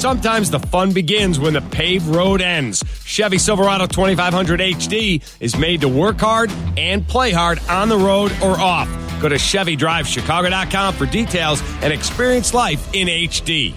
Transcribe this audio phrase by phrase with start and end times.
[0.00, 2.82] Sometimes the fun begins when the paved road ends.
[3.04, 8.32] Chevy Silverado 2500 HD is made to work hard and play hard on the road
[8.42, 8.88] or off.
[9.20, 13.74] Go to ChevyDriveChicago.com for details and experience life in HD.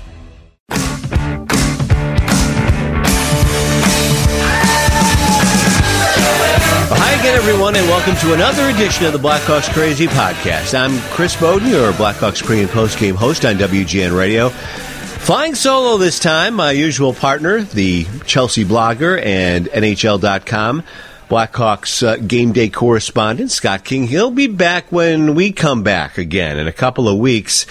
[6.96, 10.74] Hi again, everyone, and welcome to another edition of the Blackhawks Crazy Podcast.
[10.74, 14.54] I'm Chris Boden, your Blackhawks pre and post game host on WGN Radio.
[15.24, 20.84] Flying solo this time, my usual partner, the Chelsea blogger and NHL.com
[21.30, 24.08] Blackhawks uh, game day correspondent, Scott King.
[24.08, 27.66] He'll be back when we come back again in a couple of weeks.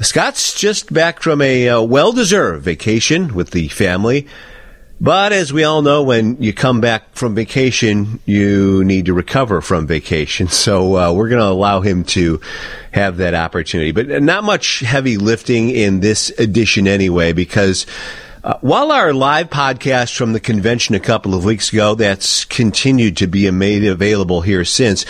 [0.00, 4.26] Scott's just back from a uh, well deserved vacation with the family.
[5.00, 9.60] But as we all know, when you come back from vacation, you need to recover
[9.60, 10.48] from vacation.
[10.64, 12.40] So uh, we're going to allow him to
[12.90, 13.92] have that opportunity.
[13.92, 17.84] But not much heavy lifting in this edition anyway, because
[18.42, 23.18] uh, while our live podcast from the convention a couple of weeks ago, that's continued
[23.18, 25.04] to be made available here since,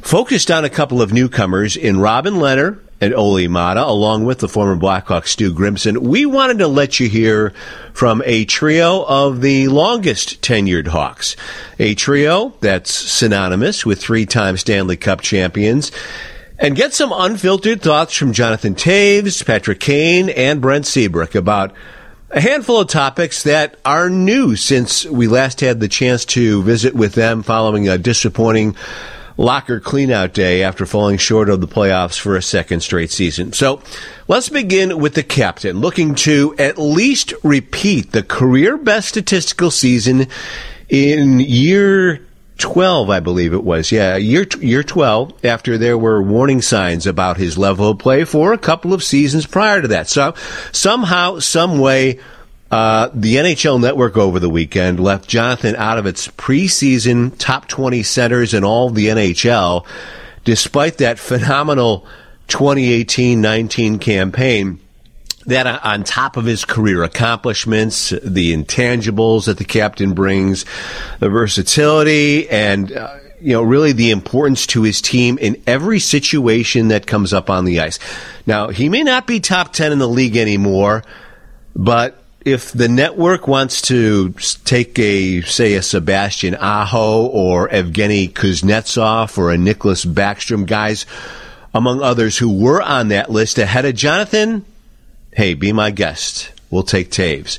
[0.00, 4.48] focused on a couple of newcomers in Robin Lehner and Olli Maatta, along with the
[4.48, 5.98] former Blackhawk Stu Grimson.
[5.98, 7.52] We wanted to let you hear
[7.92, 11.34] from a trio of the longest tenured Hawks.
[11.78, 15.90] A trio that's synonymous with three-time Stanley Cup champions.
[16.58, 21.72] And get some unfiltered thoughts from Jonathan Toews, Patrick Kane, and Brent Seabrook about
[22.32, 26.94] a handful of topics that are new since we last had the chance to visit
[26.94, 28.76] with them following a disappointing
[29.40, 33.54] locker cleanout day after falling short of the playoffs for a second straight season.
[33.54, 33.80] So
[34.28, 40.26] let's begin with the captain, looking to at least repeat the career best statistical season
[40.90, 42.20] in year
[42.58, 43.90] 12, I believe it was.
[43.90, 48.52] Yeah, year year 12 after there were warning signs about his level of play for
[48.52, 50.08] a couple of seasons prior to that.
[50.08, 50.34] So
[50.70, 52.20] somehow, some way,
[52.70, 58.02] uh, the NHL Network over the weekend left Jonathan out of its preseason top 20
[58.02, 59.84] centers in all the NHL,
[60.44, 62.06] despite that phenomenal
[62.48, 64.80] 2018-19 campaign
[65.46, 70.64] that on top of his career accomplishments, the intangibles that the captain brings,
[71.18, 76.88] the versatility, and uh, you know really the importance to his team in every situation
[76.88, 77.98] that comes up on the ice.
[78.46, 81.02] Now he may not be top ten in the league anymore,
[81.74, 84.32] but if the network wants to
[84.64, 91.04] take a, say, a Sebastian Aho or Evgeny Kuznetsov or a Nicklas Backstrom, guys,
[91.74, 94.64] among others who were on that list ahead of Jonathan,
[95.32, 96.52] hey, be my guest.
[96.70, 97.58] We'll take Toews.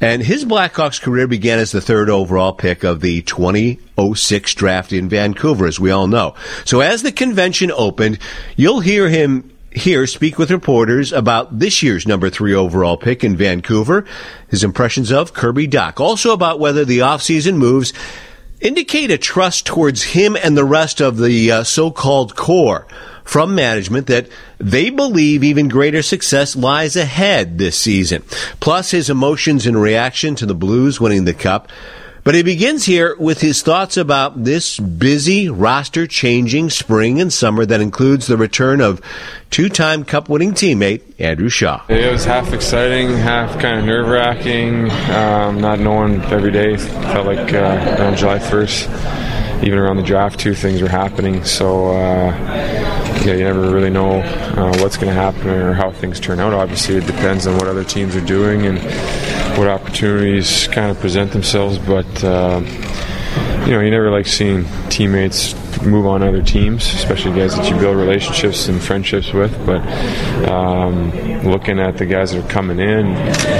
[0.00, 5.08] And his Blackhawks career began as the third overall pick of the 2006 draft in
[5.08, 6.34] Vancouver, as we all know.
[6.64, 8.18] So as the convention opened,
[8.56, 13.36] you'll hear him here speak with reporters about this year's number three overall pick in
[13.36, 14.04] Vancouver,
[14.48, 17.92] his impressions of Kirby Dach, also about whether the offseason moves
[18.60, 22.86] indicate a trust towards him and the rest of the uh, so-called core
[23.24, 24.28] from management that
[24.58, 28.22] they believe even greater success lies ahead this season.
[28.60, 31.68] Plus his emotions in reaction to the Blues winning the cup
[32.24, 37.66] but he begins here with his thoughts about this busy roster changing spring and summer
[37.66, 39.00] that includes the return of
[39.50, 41.82] two time cup winning teammate Andrew Shaw.
[41.88, 46.76] It was half exciting, half kind of nerve wracking, um, not knowing every day.
[46.76, 51.44] Felt like uh, July 1st, even around the draft, two things were happening.
[51.44, 56.18] So, uh, yeah, you never really know uh, what's going to happen or how things
[56.18, 56.52] turn out.
[56.52, 58.78] Obviously, it depends on what other teams are doing and
[59.58, 61.78] what opportunities kind of present themselves.
[61.78, 62.60] But uh,
[63.64, 67.76] you know, you never like seeing teammates move on other teams, especially guys that you
[67.78, 69.54] build relationships and friendships with.
[69.66, 69.80] But
[70.48, 71.10] um,
[71.42, 73.06] looking at the guys that are coming in,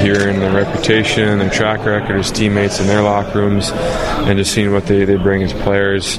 [0.05, 4.72] hearing their reputation, their track record as teammates in their locker rooms, and just seeing
[4.72, 6.19] what they, they bring as players.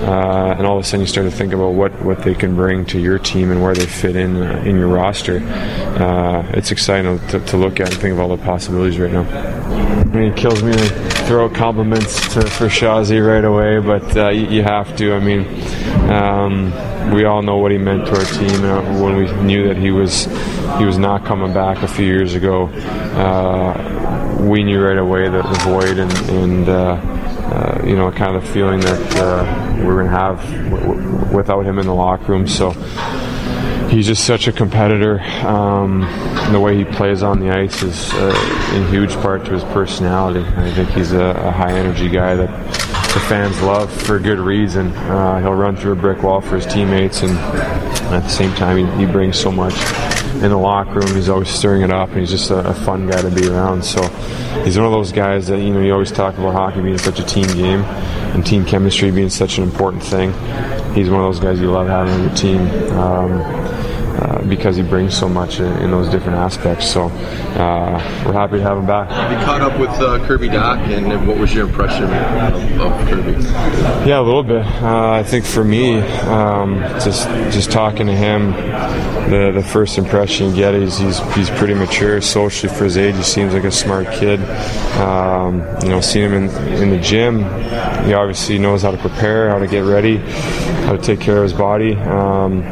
[0.00, 2.56] Uh, and all of a sudden you start to think about what, what they can
[2.56, 5.40] bring to your team and where they fit in uh, in your roster.
[5.40, 9.24] Uh, it's exciting to, to, look at and think of all the possibilities right now.
[10.00, 10.72] I mean, it kills me
[11.30, 15.14] throw compliments to, for Shazi right away, but uh, you, you, have to.
[15.14, 15.46] I mean,
[16.10, 19.76] um, we all know what he meant to our team uh, when we knew that
[19.76, 20.24] he was
[20.76, 22.64] he was not coming back a few years ago.
[23.14, 28.44] Uh, we knew right away that the void and, and uh, you know, kind of
[28.44, 32.48] the feeling that uh, we're to have w- w- without him in the locker room.
[32.48, 32.70] So
[33.90, 35.20] he's just such a competitor.
[35.44, 36.00] Um,
[36.52, 40.40] the way he plays on the ice is uh, in huge part to his personality.
[40.40, 42.50] I think he's a, a high energy guy that
[43.12, 44.88] the fans love for good reason.
[44.92, 47.32] Uh, he'll run through a brick wall for his teammates, and
[48.12, 49.74] at the same time, he, he brings so much
[50.34, 51.14] in the locker room.
[51.14, 53.84] He's always stirring it up, and he's just a, a, fun guy to be around.
[53.84, 54.02] So
[54.64, 57.18] he's one of those guys that you know you always talk about hockey being such
[57.18, 60.30] a team game and team chemistry being such an important thing.
[60.94, 62.60] He's one of those guys you love having on your team.
[62.92, 63.79] Um,
[64.30, 66.88] uh, because he brings so much in, in those different aspects.
[66.88, 69.10] So uh, we're happy to have him back.
[69.10, 73.08] Have you caught up with uh, Kirby Dach, and what was your impression of, of
[73.08, 73.42] Kirby?
[74.08, 74.64] Yeah, a little bit.
[74.64, 78.52] Uh, I think for me, um, just just talking to him,
[79.30, 83.16] the the first impression you get is he's he's pretty mature socially for his age.
[83.16, 84.40] He seems like a smart kid.
[85.00, 87.40] Um, you know, seeing him in, in the gym,
[88.04, 90.18] he obviously knows how to prepare, how to get ready,
[90.86, 91.96] how to take care of his body.
[91.96, 92.62] Um,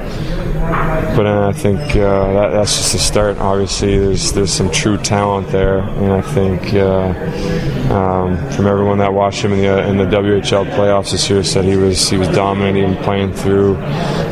[1.16, 3.38] but uh, I think uh, that, that's just the start.
[3.38, 9.12] Obviously, there's there's some true talent there, and I think uh, um, from everyone that
[9.12, 12.28] watched him in the in the WHL playoffs this year said he was he was
[12.28, 13.76] dominating, playing through.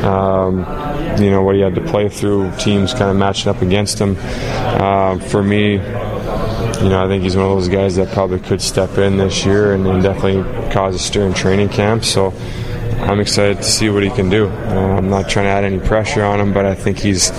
[0.05, 0.59] Um,
[1.21, 4.17] you know what he had to play through, teams kind of matching up against him.
[4.19, 8.61] Uh, for me, you know, I think he's one of those guys that probably could
[8.61, 12.05] step in this year and, and definitely cause a stir in training camp.
[12.05, 12.35] So
[13.01, 14.49] I'm excited to see what he can do.
[14.49, 17.31] Uh, I'm not trying to add any pressure on him, but I think he's,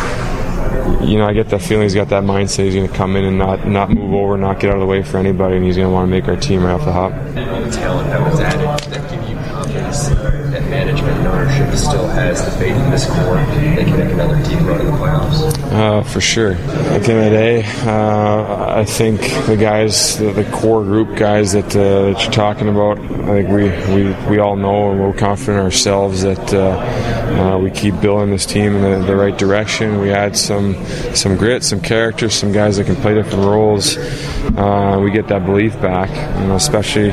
[1.01, 2.65] you know, I get that feeling he's got that mindset.
[2.65, 4.85] He's going to come in and not not move over, not get out of the
[4.85, 6.93] way for anybody, and he's going to want to make our team right off the
[6.93, 7.11] hop.
[7.11, 12.45] The talent that was added that give you confidence that management and ownership still has
[12.45, 13.37] the faith in this core
[13.75, 15.57] they can make another deep run in the playoffs.
[15.71, 16.53] Uh, for sure.
[16.53, 21.17] At the end of the day, uh, I think the guys, the, the core group
[21.17, 25.01] guys that, uh, that you're talking about, I think we, we, we all know and
[25.01, 29.37] we're confident ourselves that uh, uh, we keep building this team in the, the, right
[29.37, 29.99] direction.
[29.99, 30.75] We add some
[31.15, 33.97] some grit, some character, some guys that can play different roles.
[33.97, 36.09] Uh, we get that belief back,
[36.39, 37.09] you know, especially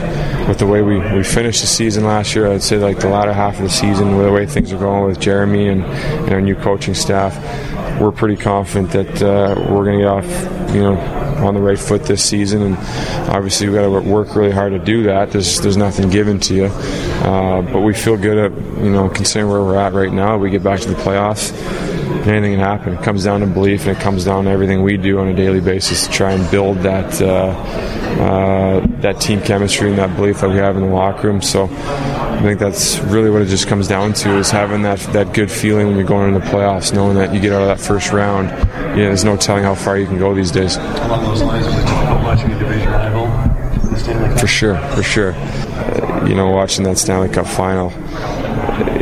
[0.46, 2.50] with the way we, we finished the season last year.
[2.50, 5.20] I'd say like the latter half of the season, the way things are going with
[5.20, 7.34] Jeremy and, and our new coaching staff
[8.00, 10.96] we're pretty confident that uh, we're going to get off, you know,
[11.46, 12.62] on the right foot this season.
[12.62, 12.76] And
[13.30, 15.30] obviously, we've got to work really hard to do that.
[15.30, 19.50] There's there's nothing given to you, uh, but we feel good at you know considering
[19.50, 20.36] where we're at right now.
[20.36, 21.52] We get back to the playoffs.
[22.04, 22.94] Anything can happen.
[22.94, 25.34] It comes down to belief, and it comes down to everything we do on a
[25.34, 27.50] daily basis to try and build that uh,
[28.20, 31.42] uh that team chemistry and that belief that we have in the locker room.
[31.42, 35.32] So I think that's really what it just comes down to is having that that
[35.34, 37.80] good feeling when you're going into the playoffs, knowing that you get out of that
[37.80, 38.48] first round.
[38.48, 40.76] Yeah, there's no telling how far you can go these days.
[40.76, 44.38] Along those lines, was it difficult watching a division rival?
[44.38, 45.34] For sure, for sure.
[45.34, 47.90] Uh, you know, watching that Stanley Cup final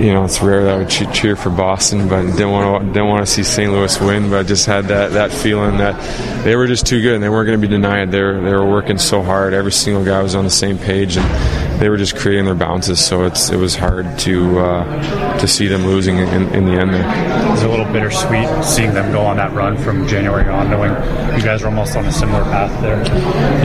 [0.02, 3.06] you know, it's rare that I would cheer for Boston, but didn't want to didn't
[3.06, 3.70] want to see St.
[3.70, 4.30] Louis win.
[4.30, 5.94] But I just had that that feeling that
[6.42, 8.10] they were just too good and they weren't going to be denied.
[8.10, 9.54] They were they were working so hard.
[9.54, 12.98] Every single guy was on the same page, and they were just creating their bounces.
[12.98, 16.92] So it's it was hard to uh, to see them losing in, in the end.
[16.92, 20.90] There, was a little bittersweet seeing them go on that run from January on, knowing
[21.38, 23.04] you guys are almost on a similar path there.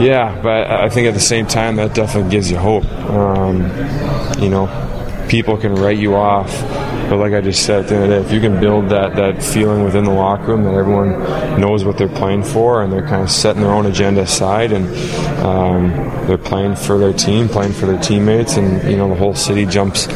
[0.00, 2.84] Yeah, but I think at the same time that definitely gives you hope.
[3.10, 3.62] Um,
[4.40, 4.68] you know
[5.28, 6.50] people can write you off.
[7.08, 8.90] But like I just said, at the end of the day, if you can build
[8.90, 11.10] that, that feeling within the locker room that everyone
[11.60, 14.86] knows what they're playing for and they're kind of setting their own agenda aside and
[15.40, 15.90] um,
[16.26, 19.64] they're playing for their team, playing for their teammates, and you know the whole city
[19.64, 20.06] jumps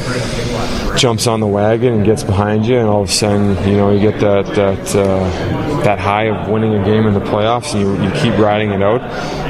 [0.96, 3.90] jumps on the wagon and gets behind you, and all of a sudden, you know,
[3.90, 7.80] you get that that uh, that high of winning a game in the playoffs, and
[7.82, 9.00] you, you keep riding it out.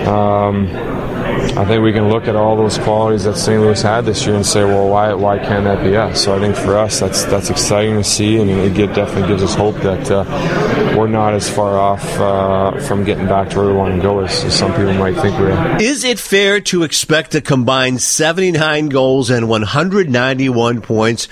[0.06, 0.68] Um,
[1.56, 3.60] I think we can look at all those qualities that St.
[3.60, 6.24] Louis had this year and say, well, why why can't that be us?
[6.24, 9.42] So I think for us, that's that's exciting to see, and it get, definitely gives
[9.42, 10.24] us hope that uh,
[10.96, 14.20] we're not as far off uh, from getting back to where we want to go
[14.20, 15.82] as, as some people might think we are.
[15.82, 21.28] Is it fair to expect a combined 79 goals and 191 points?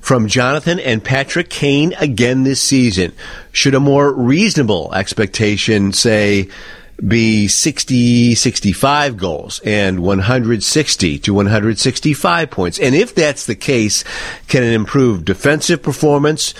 [0.00, 3.14] from Jonathan and Patrick Kane again this season.
[3.52, 6.50] Should a more reasonable expectation say
[7.06, 12.78] be 60, 65 goals and 160 to 165 points.
[12.78, 14.04] And if that's the case,
[14.48, 16.54] can it improve defensive performance?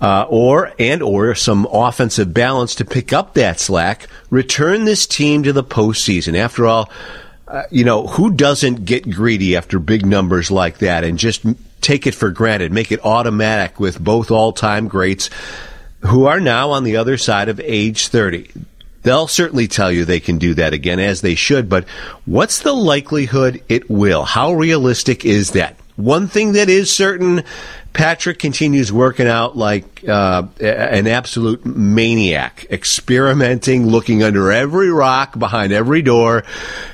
[0.00, 5.42] Uh, or and or some offensive balance to pick up that slack, return this team
[5.42, 6.36] to the postseason.
[6.36, 6.88] After all,
[7.48, 11.44] uh, you know who doesn't get greedy after big numbers like that and just
[11.80, 15.30] take it for granted, make it automatic with both all-time greats
[16.02, 18.50] who are now on the other side of age 30.
[19.02, 21.86] They'll certainly tell you they can do that again, as they should, but
[22.26, 24.24] what's the likelihood it will?
[24.24, 25.76] How realistic is that?
[25.98, 27.42] One thing that is certain,
[27.92, 35.72] Patrick continues working out like uh, an absolute maniac, experimenting, looking under every rock, behind
[35.72, 36.44] every door,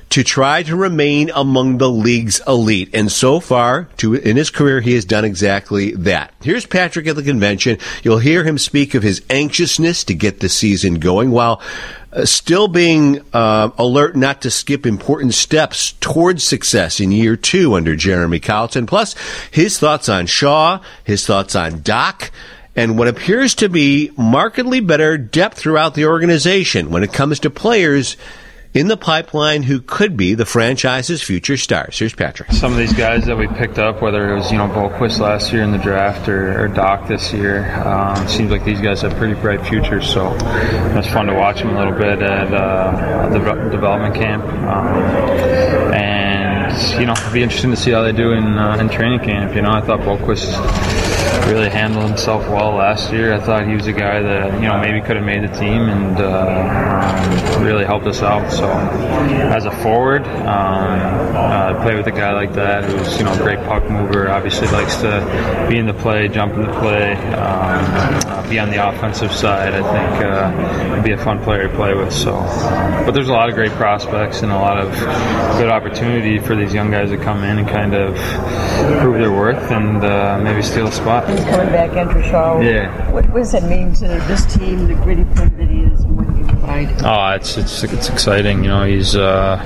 [0.08, 2.94] to try to remain among the league's elite.
[2.94, 6.32] And so far, to, in his career, he has done exactly that.
[6.40, 7.76] Here's Patrick at the convention.
[8.02, 11.60] You'll hear him speak of his anxiousness to get the season going, while
[12.24, 17.96] still being uh, alert not to skip important steps towards success in year two under
[17.96, 18.86] Jeremy Colliton.
[18.86, 19.14] Plus,
[19.50, 22.30] his thoughts on Shaw, his thoughts on Dach,
[22.76, 27.50] and what appears to be markedly better depth throughout the organization when it comes to
[27.50, 28.16] players
[28.74, 31.96] in the pipeline who could be the franchise's future stars.
[31.96, 32.50] Here's Patrick.
[32.50, 35.52] Some of these guys that we picked up, whether it was you know Boqvist last
[35.52, 39.14] year in the draft or, or Dach this year, um, seems like these guys have
[39.14, 40.12] pretty bright futures.
[40.12, 40.36] So
[40.98, 43.38] it's fun to watch them a little bit at uh, the
[43.70, 48.58] development camp, um, and you know it'll be interesting to see how they do in
[48.58, 49.54] uh, in training camp.
[49.54, 51.03] You know, I thought Boqvist
[51.46, 53.34] really handled himself well last year.
[53.34, 55.88] I thought he was a guy that you know maybe could have made the team
[55.88, 58.50] and uh, um, really helped us out.
[58.50, 63.32] So as a forward, um, uh, play with a guy like that who's you know
[63.32, 64.30] a great puck mover.
[64.30, 67.84] Obviously likes to be in the play, jump in the play, um,
[68.26, 69.74] uh, be on the offensive side.
[69.74, 72.12] I think uh, would be a fun player to play with.
[72.12, 72.32] So,
[73.04, 74.92] but there's a lot of great prospects and a lot of
[75.58, 78.14] good opportunity for these young guys to come in and kind of
[79.00, 81.23] prove their worth and uh, maybe steal a spot.
[81.28, 82.60] He's coming back, Andrew Shaw.
[82.60, 83.10] Yeah.
[83.10, 86.16] What, what does that mean to this team, the gritty player that he is, and
[86.16, 86.53] what he provide?
[86.66, 88.64] Oh, it's it's it's exciting.
[88.64, 89.58] You know, he's uh,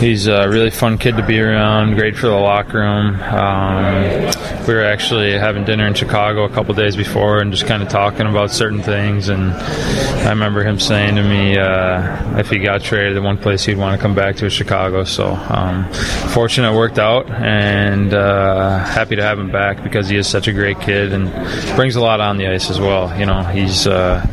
[0.00, 1.94] he's a really fun kid to be around.
[1.94, 3.20] Great for the locker room.
[3.20, 7.82] Um, we were actually having dinner in Chicago a couple days before and just kind
[7.82, 9.28] of talking about certain things.
[9.28, 13.64] And I remember him saying to me, uh, if he got traded, the one place
[13.64, 15.04] he'd want to come back to is Chicago.
[15.04, 15.90] So um,
[16.32, 20.46] fortunate it worked out, and uh, happy to have him back because he is such
[20.46, 21.32] a great kid and
[21.74, 23.18] brings a lot on the ice as well.
[23.18, 24.24] You know, he's uh,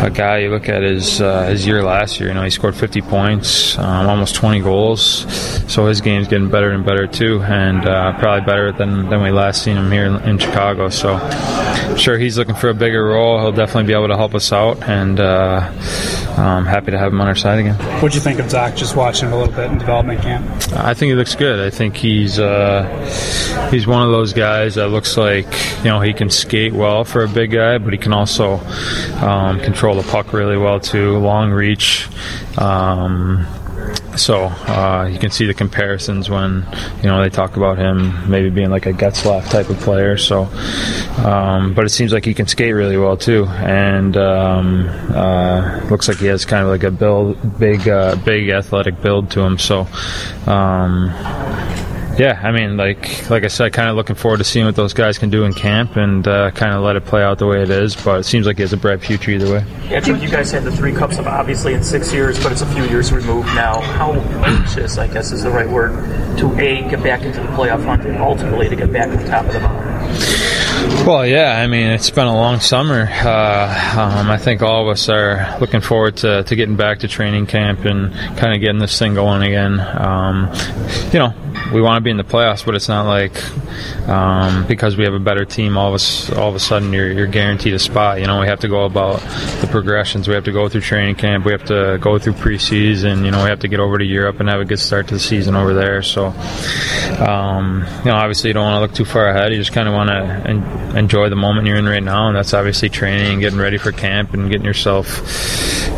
[0.00, 0.38] a guy.
[0.38, 2.28] You look at his uh, his year last year.
[2.28, 5.26] You know, he scored 50 points, um, almost 20 goals.
[5.72, 9.30] So his game's getting better and better too, and uh, probably better than than we
[9.30, 10.88] last seen him here in, in Chicago.
[10.88, 13.40] So I'm sure he's looking for a bigger role.
[13.40, 15.70] He'll definitely be able to help us out, and uh,
[16.36, 17.74] I'm happy to have him on our side again.
[18.00, 18.76] What'd you think of Zach?
[18.76, 20.46] Just watching him a little bit in development camp.
[20.74, 21.60] I think he looks good.
[21.60, 25.46] I think he's uh, he's one of those guys that looks like
[25.78, 28.58] you know he can skate well for a big guy, but he can also
[29.20, 31.18] um, control the puck really well too.
[31.18, 32.08] Long reach.
[32.58, 33.46] Um,
[34.16, 36.66] so uh, you can see the comparisons when
[36.98, 40.16] you know they talk about him maybe being like a Getzlaf type of player.
[40.16, 40.44] So,
[41.24, 46.08] um, but it seems like he can skate really well too, and um, uh, looks
[46.08, 49.58] like he has kind of like a build, big, uh, big athletic build to him.
[49.58, 49.86] So.
[50.46, 51.12] Um,
[52.18, 54.94] yeah, I mean, like like I said, kind of looking forward to seeing what those
[54.94, 57.62] guys can do in camp and uh, kind of let it play out the way
[57.62, 57.94] it is.
[57.96, 59.64] But it seems like he has a bright future either way.
[59.94, 62.74] Andrew, you guys had the three cups of obviously in six years, but it's a
[62.74, 63.80] few years removed now.
[63.80, 65.92] How anxious, I guess, is the right word,
[66.38, 69.28] to a get back into the playoff hunt and ultimately to get back to the
[69.28, 69.86] top of the mountain?
[71.06, 73.08] Well, yeah, I mean, it's been a long summer.
[73.10, 77.08] Uh, um, I think all of us are looking forward to, to getting back to
[77.08, 79.80] training camp and kind of getting this thing going again.
[79.80, 80.52] Um,
[81.12, 81.34] you know,
[81.72, 83.42] we want to be in the playoffs, but it's not like
[84.08, 87.10] um, because we have a better team, all of us, all of a sudden you're,
[87.10, 88.20] you're guaranteed a spot.
[88.20, 89.20] You know, we have to go about
[89.60, 90.28] the progressions.
[90.28, 91.44] We have to go through training camp.
[91.44, 93.24] We have to go through preseason.
[93.24, 95.14] You know, we have to get over to Europe and have a good start to
[95.14, 96.02] the season over there.
[96.02, 96.26] So,
[97.18, 99.52] um, you know, obviously you don't want to look too far ahead.
[99.52, 102.36] You just kind of want to en- enjoy the moment you're in right now, and
[102.36, 105.06] that's obviously training and getting ready for camp and getting yourself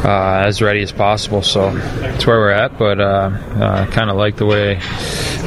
[0.04, 1.42] uh, as ready as possible.
[1.42, 4.76] So that's where we're at, but uh, uh, kind of like the way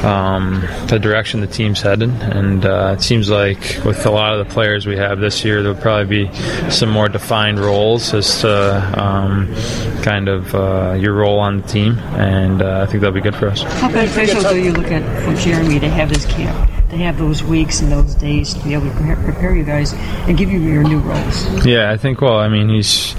[0.02, 2.10] um, the direction the team's headed.
[2.10, 5.62] And uh, it seems like with a lot of the players we have this year,
[5.62, 9.54] there'll probably be some more defined roles as to um,
[10.02, 10.52] kind of
[11.00, 11.98] your role on the team.
[12.16, 13.62] And I think that'll be good for us.
[13.62, 16.81] How beneficial do you look at for Jeremy to have this camp?
[16.92, 19.94] To have those weeks and those days to be able to prepare you guys
[20.28, 21.64] and give you your new roles.
[21.64, 22.20] Yeah, I think.
[22.20, 23.16] Well, I mean, he's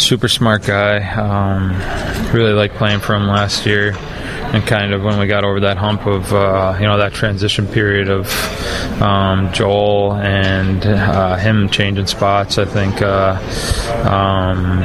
[0.00, 1.00] super smart guy.
[1.00, 1.72] Um,
[2.32, 3.94] really like playing for him last year
[4.54, 7.66] and kind of when we got over that hump of uh, you know that transition
[7.66, 8.30] period of
[9.02, 13.36] um, Joel and uh, him changing spots, I think uh,
[14.08, 14.82] um,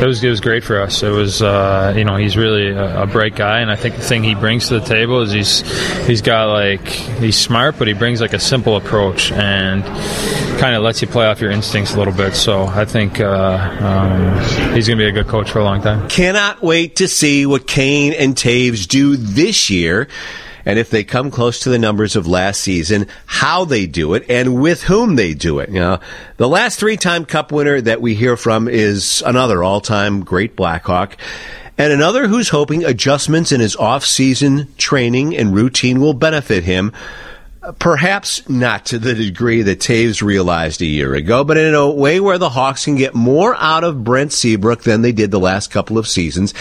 [0.00, 1.02] it was it was great for us.
[1.02, 4.02] It was uh, you know he's really a, a, bright guy, and I think the
[4.02, 7.94] thing he brings to the table is he's he's got like he's smart, but he
[7.94, 9.82] brings like a simple approach and
[10.58, 12.34] kind of lets you play off your instincts a little bit.
[12.34, 15.82] So I think uh, um, he's going to be a good coach for a long
[15.82, 16.08] time.
[16.08, 20.08] Cannot wait to see what Kane and Toews do this year
[20.66, 24.28] and if they come close to the numbers of last season, how they do it
[24.28, 25.68] and with whom they do it.
[25.68, 26.00] You know,
[26.38, 31.16] the last three-time Cup winner that we hear from is another all-time great Blackhawk.
[31.78, 36.92] And another who's hoping adjustments in his off-season training and routine will benefit him
[37.78, 42.20] Perhaps not to the degree that Toews realized a year ago, but in a way
[42.20, 45.72] where the Hawks can get more out of Brent Seabrook than they did the last
[45.72, 46.54] couple of seasons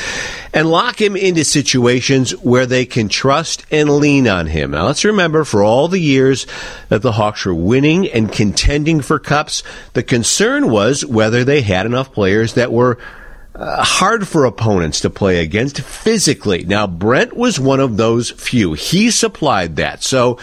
[0.53, 4.71] and lock him into situations where they can trust and lean on him.
[4.71, 6.47] Now let's remember for all the years
[6.89, 9.62] that the Hawks were winning and contending for cups,
[9.93, 12.97] the concern was whether they had enough players that were
[13.55, 16.65] uh, hard for opponents to play against physically.
[16.65, 18.74] Now, Brent was one of those few.
[18.74, 20.03] He supplied that.
[20.03, 20.39] So,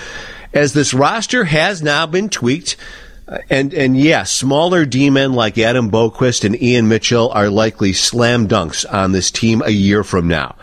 [0.52, 2.76] as this roster has now been tweaked.
[3.26, 7.92] Uh, and and yes, smaller D men like Adam Boqvist and Ian Mitchell are likely
[7.92, 10.56] slam dunks on this team a year from now.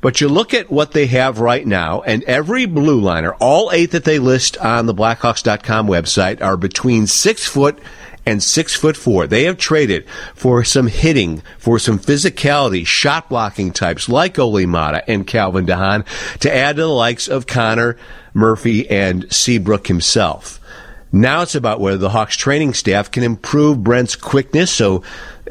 [0.00, 3.90] But you look at what they have right now, and every blue liner, all eight
[3.92, 7.78] that they list on the Blackhawks.com website, are between six foot
[8.26, 9.26] and six foot four.
[9.26, 15.02] They have traded for some hitting, for some physicality, shot blocking types like Olli Maatta
[15.08, 16.04] and Calvin de Haan
[16.40, 17.96] to add to the likes of Connor
[18.34, 20.60] Murphy, and Seabrook himself.
[21.12, 25.04] Now it's about whether the Hawks training staff can improve Brent's quickness so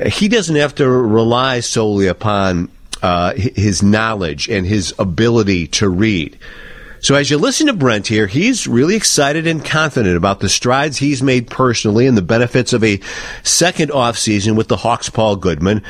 [0.06, 2.70] he doesn't have to rely solely upon
[3.02, 6.38] uh, his knowledge and his ability to read.
[7.00, 10.98] So as you listen to Brent here, he's really excited and confident about the strides
[10.98, 13.02] he's made personally and the benefits of a
[13.44, 15.84] second offseason with the Hawks Paul Goodman.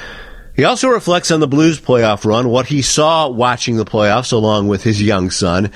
[0.56, 4.68] He also reflects on the Blues playoff run, what he saw watching the playoffs along
[4.68, 5.72] with his young son,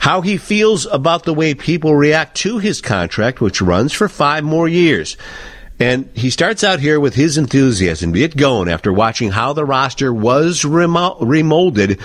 [0.00, 4.42] how he feels about the way people react to his contract, which runs for five
[4.42, 5.16] more years.
[5.78, 8.12] And he starts out here with his enthusiasm.
[8.12, 12.00] Get going after watching how the roster was remolded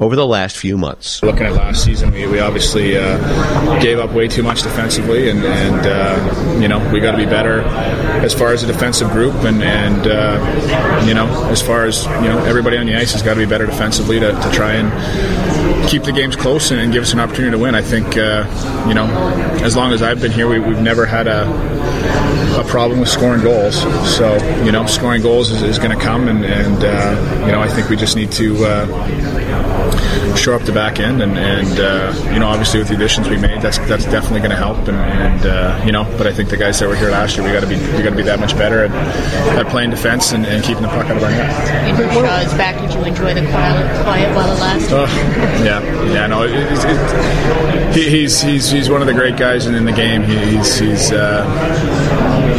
[0.00, 1.22] over the last few months.
[1.22, 5.42] Looking at last season, we, we obviously uh, gave up way too much defensively, and,
[5.42, 9.34] and uh, you know we got to be better as far as the defensive group,
[9.44, 13.22] and, and uh, you know as far as you know everybody on the ice has
[13.22, 14.90] got to be better defensively to, to try and
[15.88, 17.74] keep the games close and, and, give us an opportunity to win.
[17.74, 18.44] I think uh,
[18.88, 19.06] you know
[19.62, 21.44] as long as I've been here, we, we've never had a
[22.58, 23.80] a problem with scoring goals.
[24.16, 27.60] So you know, scoring goals is, is going to come, and, and uh, you know,
[27.60, 29.53] I think we just need to uh,
[30.36, 33.36] shore up the back end, and, and uh, you know, obviously with the additions we
[33.36, 36.50] made, that's that's definitely going to help, and, and uh, you know, but I think
[36.50, 38.22] the guys that were here last year, we got to be we got to be
[38.22, 38.90] that much better at,
[39.58, 41.50] at playing defense and, and, keeping the puck out of our net.
[41.70, 42.80] Andrew Shaw is back.
[42.80, 44.94] Did you enjoy the quiet, quiet while it lasted?
[44.94, 45.06] Oh,
[45.64, 49.66] yeah, yeah, no, it, it, it, he, he's he's he's one of the great guys
[49.66, 50.22] in, in the game.
[50.22, 51.44] He, he's he's uh,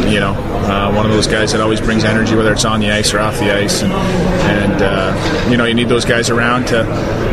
[0.08, 2.90] you know, uh, one of those guys that always brings energy, whether it's on the
[2.90, 6.66] ice or off the ice, and, and uh, you know, you need those guys around
[6.68, 6.84] to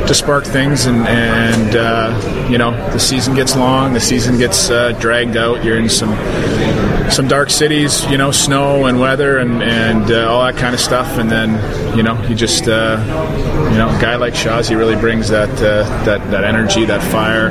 [0.08, 4.70] to spark things, and, and uh, you know, the season gets long, the season gets
[4.70, 5.64] uh, dragged out.
[5.64, 6.14] You're in some
[7.12, 10.82] some dark cities, you know, snow and weather and and uh, all that kind of
[10.82, 12.98] stuff, and then you know, you just uh,
[13.72, 17.50] you know, a guy like he really brings that that that energy, that fire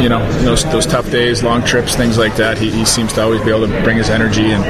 [0.00, 2.58] you know those, those tough days, long trips, things like that.
[2.58, 4.64] He, he, seems to always be able to bring his energy and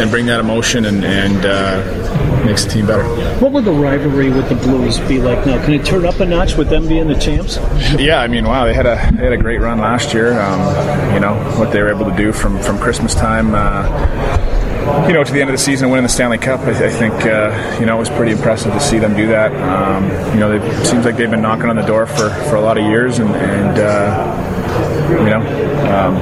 [0.00, 3.04] and bring that emotion and and uh, makes the team better.
[3.40, 5.62] What would the rivalry with the Blues be like now?
[5.64, 7.56] Can it turn up a notch with them being the champs?
[7.98, 10.38] Yeah, I mean, wow, they had a they had a great run last year.
[10.40, 13.54] Um, you know what they were able to do from from Christmas time.
[13.54, 16.90] Uh, you know, to the end of the season, winning the Stanley Cup, I, I
[16.90, 19.52] think uh, you know it was pretty impressive to see them do that.
[19.52, 22.60] Um, you know, it seems like they've been knocking on the door for, for a
[22.60, 26.14] lot of years, and, and uh, you know, um,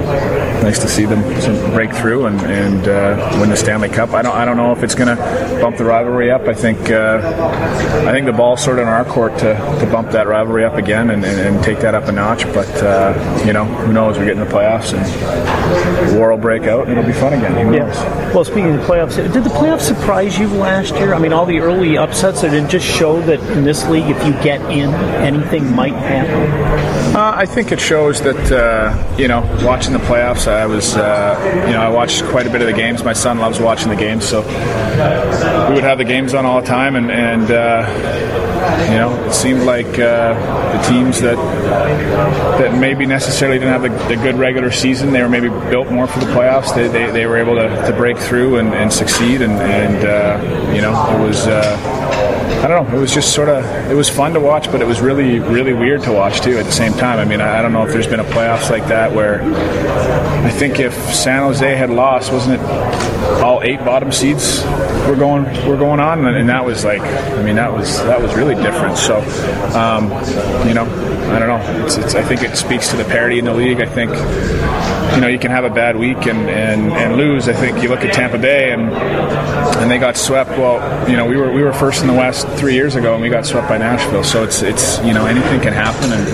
[0.63, 1.23] nice to see them
[1.73, 4.11] break through and, and uh, win the Stanley Cup.
[4.11, 5.23] I don't I don't know if it's going to
[5.61, 6.43] bump the rivalry up.
[6.43, 7.21] I think uh,
[8.07, 10.75] I think the ball's sort of in our court to, to bump that rivalry up
[10.75, 12.45] again and, and, and take that up a notch.
[12.53, 14.19] But uh, you know, who knows?
[14.19, 17.53] We get in the playoffs and war will break out and it'll be fun again.
[17.53, 17.97] Who knows?
[17.97, 18.35] Yeah.
[18.35, 21.15] Well, speaking of the playoffs, did the playoffs surprise you last year?
[21.15, 24.27] I mean, all the early upsets, did it just show that in this league, if
[24.27, 24.91] you get in,
[25.23, 27.15] anything might happen?
[27.17, 30.47] Uh, I think it shows that uh, you know watching the playoffs.
[30.49, 33.03] I was, uh, you know, I watched quite a bit of the games.
[33.05, 34.43] My son loves watching the games, so
[35.69, 39.33] we would have the games on all the time, and, and uh, you know, it
[39.33, 40.35] seemed like uh,
[40.77, 41.37] the teams that
[42.59, 46.07] that maybe necessarily didn't have the, the, good regular season, they were maybe built more
[46.07, 46.75] for the playoffs.
[46.75, 50.73] They, they, they were able to, to break through and, and succeed, and, and uh,
[50.75, 51.47] you know, it was
[52.67, 52.97] I don't know.
[52.97, 55.73] It was just sort of it was fun to watch, but it was really really
[55.73, 56.59] weird to watch too.
[56.59, 58.89] At the same time, I mean, I, don't know if there's been a playoffs like
[58.89, 59.41] that where
[60.45, 62.67] I think if San Jose had lost, wasn't it
[63.41, 64.65] all eight bottom seeds
[65.07, 68.21] were going were going on, and, and that was like, I mean, that was that
[68.21, 68.99] was really different.
[68.99, 69.19] So,
[69.79, 70.07] um,
[70.67, 70.87] you know,
[71.33, 71.85] I don't know.
[71.85, 73.81] It's, it's, I think it speaks to the parity in the league.
[73.81, 74.11] I think
[75.15, 77.49] you know you can have a bad week and, and, and lose.
[77.49, 78.91] I think you look at Tampa Bay and
[79.81, 80.51] and they got swept.
[80.51, 83.23] Well, you know we were we were first in the West three years ago and
[83.23, 84.25] we got swept by Nashville.
[84.25, 86.29] So it's it's you know anything can happen and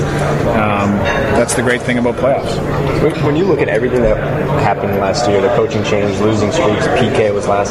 [0.49, 0.91] um,
[1.37, 3.23] that's the great thing about playoffs.
[3.25, 4.17] When you look at everything that
[4.63, 7.71] happened last year, the coaching change, losing streaks, PK was last,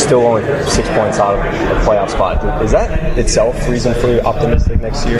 [0.00, 2.62] still only six points out of the playoff spot.
[2.62, 5.18] Is that itself reason for you optimistic next year?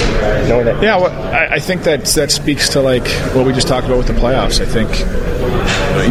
[0.49, 3.69] Knowing that, yeah, well, I, I think that that speaks to like what we just
[3.69, 4.61] talked about with the playoffs.
[4.61, 4.94] I think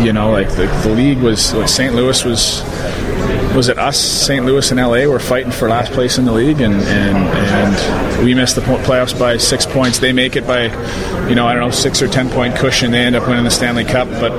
[0.03, 1.93] you know, like the, the league was like St.
[1.93, 2.63] Louis was
[3.55, 4.45] was it us, St.
[4.45, 8.33] Louis and LA were fighting for last place in the league, and and, and we
[8.33, 9.99] missed the playoffs by six points.
[9.99, 10.63] They make it by,
[11.27, 12.91] you know, I don't know, six or ten point cushion.
[12.91, 14.09] They end up winning the Stanley Cup.
[14.09, 14.31] But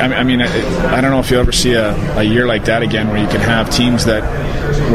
[0.00, 3.08] I mean, I don't know if you'll ever see a, a year like that again,
[3.08, 4.22] where you can have teams that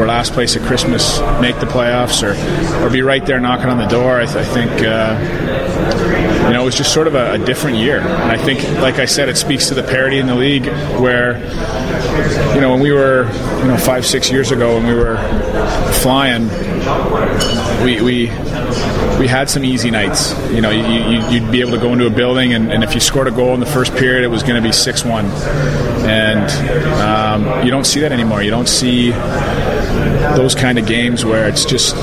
[0.06, 2.34] last place at Christmas make the playoffs, or
[2.84, 4.20] or be right there knocking on the door.
[4.20, 4.70] I, th- I think.
[4.82, 8.00] Uh, you know, it was just sort of a, a, different year.
[8.00, 10.64] And I think, like I said, it speaks to the parity in the league
[10.98, 11.38] where,
[12.54, 13.24] you know, when we were,
[13.60, 15.18] you know, five, six years ago when we were
[16.00, 16.48] flying,
[17.84, 18.26] we, we,
[19.18, 20.32] we had some easy nights.
[20.50, 23.00] You know, you, would be able to go into a building, and, and, if you
[23.00, 25.24] scored a goal in the first period, it was going to be 6 1.
[26.06, 26.50] And
[27.00, 28.42] um, you don't see that anymore.
[28.42, 29.10] You don't see
[30.36, 31.94] those kind of games where it's just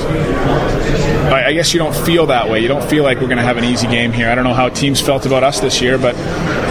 [1.32, 2.60] I, guess you don't feel that way.
[2.60, 4.28] You don't feel like we're going to have an easy game here.
[4.28, 6.14] I don't know how teams felt about us this year, but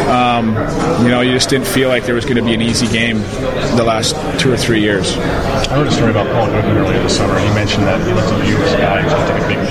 [0.07, 0.49] um,
[1.03, 3.19] you know, you just didn't feel like there was going to be an easy game
[3.77, 5.17] the last two or three years.
[5.17, 7.39] I heard a story about Paul Goodman earlier this summer.
[7.39, 9.47] He mentioned that he looked at you as a guy who's going to take a
[9.47, 9.65] big.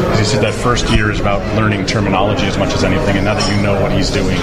[0.00, 3.24] Because he said that first year is about learning terminology as much as anything, and
[3.24, 4.36] now that you know what he's doing,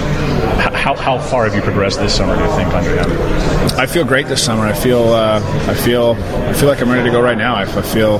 [0.58, 2.36] how, how far have you progressed this summer?
[2.36, 3.78] Do you think under him?
[3.78, 4.64] I feel great this summer.
[4.64, 7.54] I feel uh, I feel I feel like I'm ready to go right now.
[7.54, 8.18] I, I feel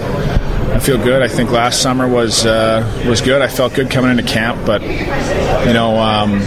[0.71, 1.23] I feel good.
[1.23, 3.43] I think last summer was uh, was good.
[3.43, 6.41] I felt good coming into camp, but you know, um,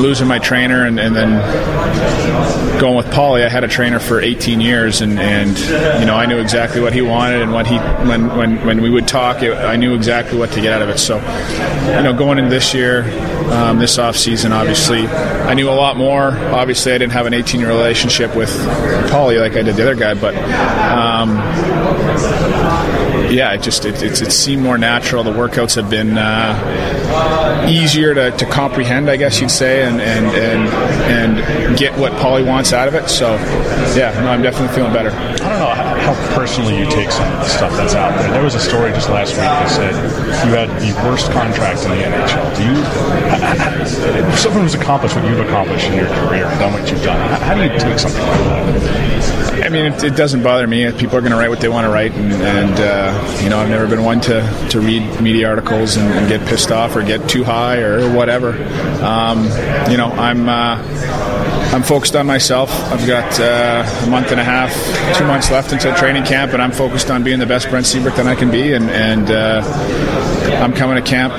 [0.00, 4.60] losing my trainer and, and, then going with Paulie, I had a trainer for 18
[4.60, 5.58] years, and, and
[6.00, 8.90] you know, I knew exactly what he wanted and what he when when, when we
[8.90, 10.98] would talk, it, I knew exactly what to get out of it.
[10.98, 13.02] So, you know, going into this year,
[13.50, 16.30] um, this off season, obviously, I knew a lot more.
[16.30, 18.50] Obviously, I didn't have an 18 year relationship with
[19.10, 20.34] Paulie like I did the other guy, but.
[20.34, 21.69] Um,
[23.30, 25.22] yeah, it just it, it, it, seemed more natural.
[25.22, 30.26] The workouts have been uh, easier to, to, comprehend, I guess you'd say, and and,
[30.26, 33.08] and and get what Paulie wants out of it.
[33.08, 33.34] So,
[33.96, 35.10] yeah, no, I'm definitely feeling better.
[35.10, 35.90] I don't know how,
[36.34, 38.30] personally you take some of the stuff that's out there.
[38.32, 39.94] There was a story just last week that said
[40.46, 42.56] you had the worst contract in the NHL.
[42.56, 42.82] Do you,
[44.50, 47.62] someone who's accomplished what you've accomplished in your career, done what you've done, how, do
[47.62, 49.64] you take something like that?
[49.64, 50.90] I mean, it, it doesn't bother me.
[50.92, 53.58] People are going to write what they want to write, and, and uh, you know,
[53.58, 57.04] I've never been one to, to read media articles and, and get pissed off or
[57.04, 58.52] get too high or whatever.
[59.04, 59.44] Um,
[59.88, 60.82] you know, I'm uh,
[61.72, 62.70] I'm focused on myself.
[62.90, 64.74] I've got uh, a month and a half,
[65.16, 68.16] two months left until training camp, and I'm focused on being the best Brent Seabrook
[68.16, 69.62] that I can be, and, and uh,
[70.60, 71.32] I'm coming to camp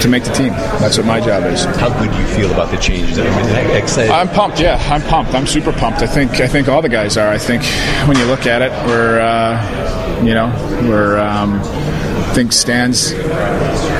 [0.00, 0.50] to make the team.
[0.80, 1.64] That's what my job is.
[1.64, 3.18] How good do you feel about the changes?
[3.18, 4.10] Excited?
[4.10, 4.60] I'm pumped.
[4.60, 5.34] Yeah, I'm pumped.
[5.34, 6.02] I'm super pumped.
[6.02, 7.28] I think I think all the guys are.
[7.28, 7.64] I think
[8.08, 10.48] when you look at it, we're uh, you know
[10.88, 13.14] we're um, I think Stan's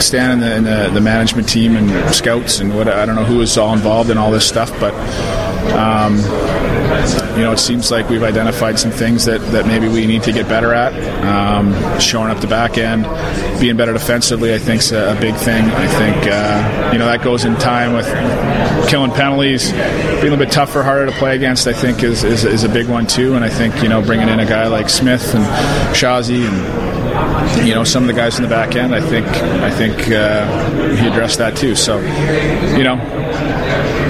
[0.05, 3.25] Stan and, the, and the, the, management team and scouts and what I don't know
[3.25, 4.95] who is all involved in all this stuff, but.
[5.77, 6.56] Um,
[7.37, 10.33] you know, it seems like we've identified some things that, that maybe we need to
[10.33, 10.95] get better at.
[11.25, 13.05] Um, showing up the back end,
[13.61, 15.65] being better defensively, I think is a, big thing.
[15.65, 18.07] I think uh, you know that goes in time with
[18.89, 21.67] killing penalties, being a little bit tougher, harder to play against.
[21.67, 23.35] I think is, is, is a big one too.
[23.35, 25.45] And I think you know bringing in a guy like Smith and
[25.95, 28.95] Shazi and you know some of the guys in the back end.
[28.95, 31.75] I think I think uh, he addressed that too.
[31.75, 31.99] So
[32.77, 32.97] you know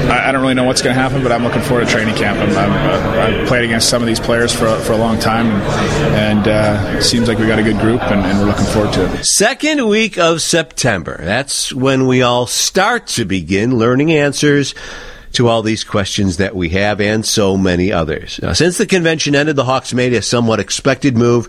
[0.08, 2.14] I, I don't really know what's going to happen, but I'm looking forward to training
[2.14, 2.38] camp.
[2.38, 5.46] I'm, I'm, uh, I've played against some of these players for, for a long time,
[5.46, 8.66] and, and uh, it seems like we got a good group, and, and we're looking
[8.66, 9.24] forward to it.
[9.24, 11.18] Second week of September.
[11.20, 14.74] That's when we all start to begin learning answers
[15.36, 18.40] to all these questions that we have and so many others.
[18.42, 21.48] Now, since the convention ended, the Hawks made a somewhat expected move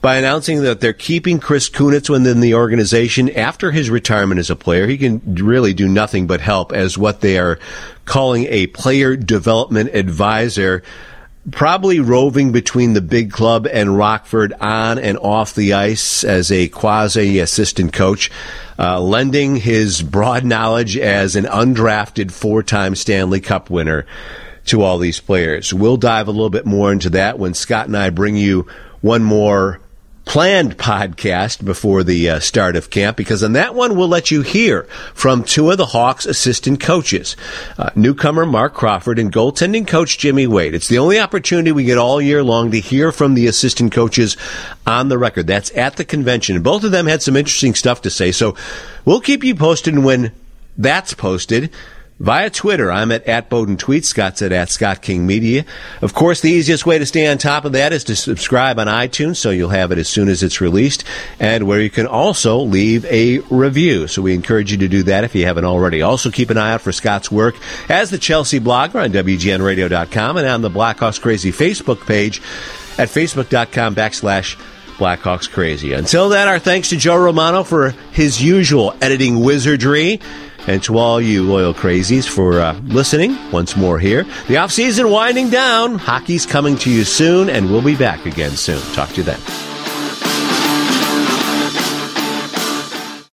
[0.00, 4.56] by announcing that they're keeping Chris Kunitz within the organization after his retirement as a
[4.56, 4.88] player.
[4.88, 7.60] He can really do nothing but help as what they are
[8.04, 10.82] calling a player development advisor.
[11.50, 16.68] Probably roving between the big club and Rockford on and off the ice as a
[16.68, 18.30] quasi assistant coach,
[18.78, 24.06] uh, lending his broad knowledge as an undrafted four time Stanley Cup winner
[24.66, 25.72] to all these players.
[25.72, 28.66] We'll dive a little bit more into that when Scott and I bring you
[29.00, 29.80] one more
[30.30, 34.42] planned podcast before the uh, start of camp because on that one we'll let you
[34.42, 37.34] hear from two of the Hawks assistant coaches,
[37.76, 40.72] uh, newcomer Marc Crawford and goaltending coach Jimmy Waite.
[40.72, 44.36] It's the only opportunity we get all year long to hear from the assistant coaches
[44.86, 45.48] on the record.
[45.48, 46.62] That's at the convention.
[46.62, 48.54] Both of them had some interesting stuff to say, so
[49.04, 50.30] we'll keep you posted when
[50.78, 51.72] that's posted
[52.20, 52.92] via Twitter.
[52.92, 54.04] I'm at, at Boden Tweets.
[54.04, 55.64] Scott's at, at Scott King Media.
[56.02, 58.86] Of course, the easiest way to stay on top of that is to subscribe on
[58.86, 61.02] iTunes so you'll have it as soon as it's released
[61.40, 64.06] and where you can also leave a review.
[64.06, 66.02] So we encourage you to do that if you haven't already.
[66.02, 67.56] Also keep an eye out for Scott's work
[67.88, 72.40] as the Chelsea blogger on WGNradio.com and on the Blackhawks Crazy Facebook page
[72.98, 74.56] at facebook.com backslash
[74.98, 75.94] Blackhawks Crazy.
[75.94, 80.20] Until then, our thanks to Joe Romano for his usual editing wizardry
[80.66, 84.24] and to all you loyal crazies for uh, listening once more here.
[84.48, 85.98] The off season winding down.
[85.98, 88.80] Hockey's coming to you soon, and we'll be back again soon.
[88.92, 89.79] Talk to you then.